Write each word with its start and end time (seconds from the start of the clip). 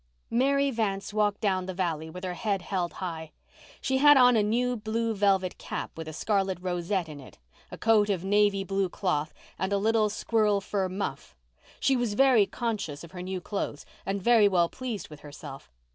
Mary 0.31 0.71
Vance 0.71 1.13
walked 1.13 1.41
down 1.41 1.67
the 1.67 1.75
Valley 1.75 2.09
with 2.09 2.23
her 2.23 2.33
head 2.33 2.63
held 2.63 2.93
high. 2.93 3.31
She 3.81 3.99
had 3.99 4.17
on 4.17 4.35
a 4.35 4.41
new 4.41 4.75
blue 4.75 5.13
velvet 5.13 5.59
cap 5.59 5.95
with 5.95 6.07
a 6.07 6.11
scarlet 6.11 6.57
rosette 6.59 7.07
in 7.07 7.19
it, 7.19 7.37
a 7.69 7.77
coat 7.77 8.09
of 8.09 8.23
navy 8.23 8.63
blue 8.63 8.89
cloth 8.89 9.31
and 9.59 9.71
a 9.71 9.77
little 9.77 10.09
squirrel 10.09 10.59
fur 10.59 10.89
muff. 10.89 11.35
She 11.79 11.95
was 11.95 12.15
very 12.15 12.47
conscious 12.47 13.03
of 13.03 13.11
her 13.11 13.21
new 13.21 13.39
clothes 13.41 13.85
and 14.03 14.19
very 14.19 14.47
well 14.47 14.69
pleased 14.69 15.09
with 15.09 15.19
herself. 15.19 15.69